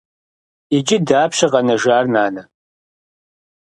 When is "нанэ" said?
2.13-2.41